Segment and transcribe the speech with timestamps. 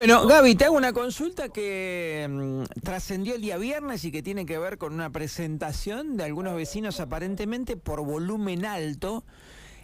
[0.00, 4.46] Bueno, Gaby, te hago una consulta que mm, trascendió el día viernes y que tiene
[4.46, 9.24] que ver con una presentación de algunos vecinos aparentemente por volumen alto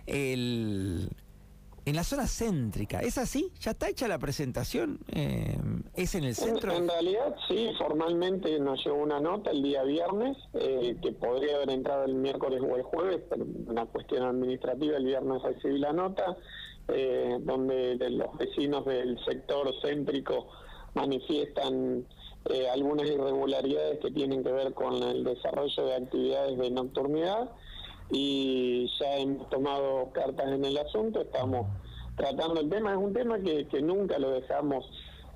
[0.06, 1.10] el-
[1.86, 3.00] en la zona céntrica.
[3.00, 3.52] ¿Es así?
[3.60, 4.98] ¿Ya está hecha la presentación?
[5.12, 5.56] Eh,
[5.94, 6.72] ¿Es en el En, centro?
[6.72, 11.70] en realidad, sí, formalmente nos llegó una nota el día viernes, eh, que podría haber
[11.70, 16.36] entrado el miércoles o el jueves, pero una cuestión administrativa, el viernes recibí la nota,
[16.88, 20.48] eh, donde de los vecinos del sector céntrico
[20.94, 22.06] manifiestan
[22.50, 27.50] eh, algunas irregularidades que tienen que ver con el desarrollo de actividades de nocturnidad
[28.10, 31.66] y ya hemos tomado cartas en el asunto, estamos
[32.16, 34.88] tratando el tema, es un tema que, nunca lo dejamos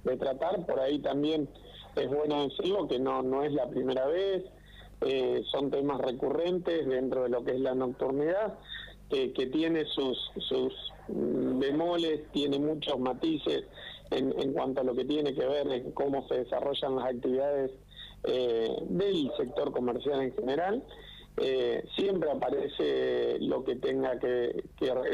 [0.04, 1.48] de tratar, por ahí también
[1.96, 4.44] es bueno decirlo que no, no es la primera vez,
[5.00, 8.58] eh, son temas recurrentes dentro de lo que es la nocturnidad,
[9.10, 10.72] que, que tiene sus, sus
[11.08, 13.64] mm, bemoles, tiene muchos matices
[14.10, 17.72] en, en cuanto a lo que tiene que ver en cómo se desarrollan las actividades
[18.24, 20.84] eh, del sector comercial en general.
[21.40, 24.64] Eh, siempre aparece lo que tenga que,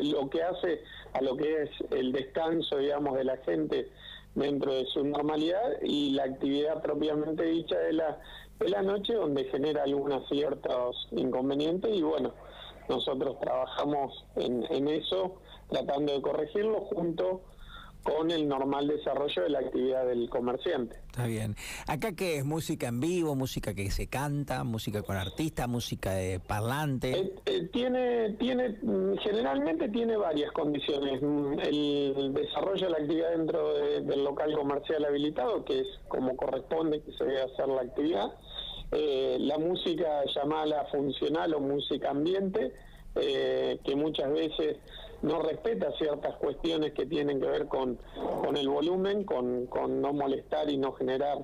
[0.03, 0.81] lo que hace
[1.13, 3.91] a lo que es el descanso, digamos, de la gente
[4.35, 8.19] dentro de su normalidad y la actividad propiamente dicha de la,
[8.59, 12.35] de la noche donde genera algunos ciertos inconvenientes y bueno,
[12.89, 15.37] nosotros trabajamos en, en eso
[15.71, 17.43] tratando de corregirlo junto
[18.05, 20.97] con el normal desarrollo de la actividad del comerciante.
[21.07, 21.57] Está bien.
[21.89, 22.45] ¿Acá qué es?
[22.45, 23.35] ¿Música en vivo?
[23.35, 24.63] ¿Música que se canta?
[24.63, 25.67] ¿Música con artista?
[25.67, 27.11] ¿Música de parlante?
[27.19, 31.21] Eh, eh, tiene, tiene, mm, generalmente tiene varias condiciones.
[31.23, 36.37] Mm, El desarrollo de la actividad dentro de- del local comercial habilitado, que es como
[36.37, 38.35] corresponde que se debe hacer la actividad.
[38.93, 42.73] Eh, la música llamada funcional o música ambiente,
[43.17, 44.77] eh, que muchas veces
[45.23, 47.99] no respeta ciertas cuestiones que tienen que ver con,
[48.45, 51.39] con el volumen, con, con no molestar y no generar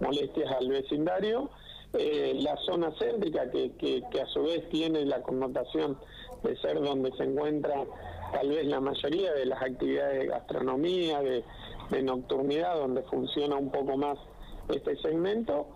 [0.00, 1.50] molestias al vecindario.
[1.92, 5.98] Eh, la zona céntrica, que, que, a su vez tiene la connotación
[6.42, 7.84] de ser donde se encuentra
[8.32, 11.44] tal vez la mayoría de las actividades de gastronomía, de,
[11.90, 14.18] de nocturnidad, donde funciona un poco más
[14.68, 15.66] este segmento.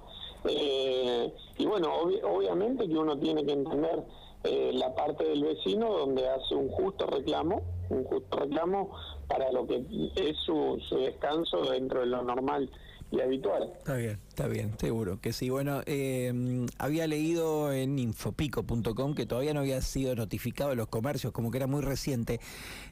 [0.44, 4.02] Eh, y bueno, obvi- obviamente que uno tiene que entender
[4.44, 8.90] eh, la parte del vecino donde hace un justo reclamo, un justo reclamo
[9.28, 9.84] para lo que
[10.16, 12.70] es su, su descanso dentro de lo normal
[13.10, 13.72] y habitual.
[13.76, 15.50] Está bien, está bien, seguro que sí.
[15.50, 21.50] Bueno, eh, había leído en infopico.com que todavía no había sido notificado los comercios, como
[21.50, 22.40] que era muy reciente.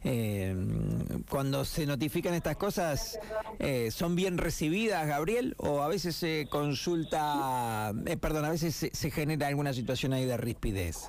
[0.03, 0.57] Eh,
[1.31, 3.19] cuando se notifican estas cosas,
[3.59, 5.55] eh, ¿son bien recibidas, Gabriel?
[5.59, 10.25] ¿O a veces se consulta, eh, perdón, a veces se, se genera alguna situación ahí
[10.25, 11.09] de rispidez?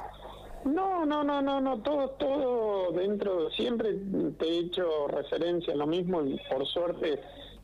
[1.00, 3.94] No, no, no, no, no, todo, todo dentro, siempre
[4.38, 7.22] te he hecho referencia a lo mismo y por suerte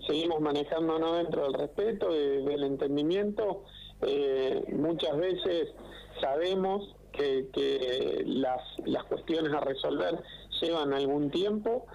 [0.08, 3.64] seguimos manejándonos dentro del respeto, de- del entendimiento.
[4.04, 5.74] Eh, muchas veces
[6.22, 10.18] sabemos que, que las, las cuestiones a resolver
[10.62, 11.88] llevan algún tiempo.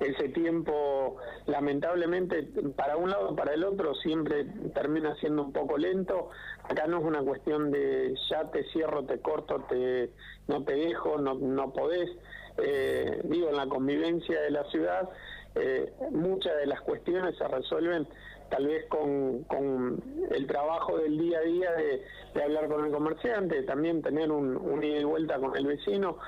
[0.00, 2.42] Ese tiempo, lamentablemente,
[2.76, 6.30] para un lado para el otro, siempre termina siendo un poco lento.
[6.64, 10.10] Acá no es una cuestión de ya te cierro, te corto, te
[10.48, 12.10] no te dejo, no, no podés.
[12.58, 15.08] Eh, digo, en la convivencia de la ciudad,
[15.54, 18.06] eh, muchas de las cuestiones se resuelven
[18.50, 22.02] tal vez con, con el trabajo del día a día de,
[22.34, 26.18] de hablar con el comerciante, también tener un, un ida y vuelta con el vecino.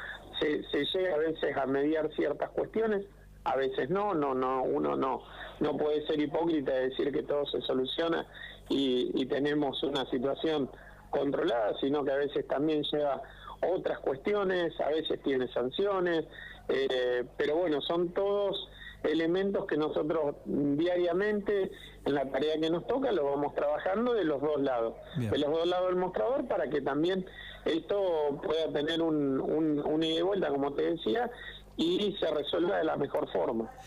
[0.40, 3.04] Se, se llega a veces a mediar ciertas cuestiones,
[3.48, 5.22] a veces no, no, no, uno no,
[5.60, 8.26] no puede ser hipócrita de decir que todo se soluciona
[8.68, 10.70] y, y tenemos una situación
[11.10, 13.22] controlada, sino que a veces también lleva
[13.66, 16.26] otras cuestiones, a veces tiene sanciones,
[16.68, 18.68] eh, pero bueno, son todos
[19.02, 21.70] elementos que nosotros diariamente
[22.04, 25.30] en la tarea que nos toca lo vamos trabajando de los dos lados, Bien.
[25.30, 27.24] de los dos lados del mostrador para que también
[27.64, 31.30] esto pueda tener un, un, un ida y vuelta, como te decía,
[31.78, 33.70] y se resuelva de la mejor forma.